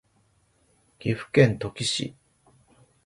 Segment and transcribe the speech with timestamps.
[0.97, 2.15] 岐阜県土岐市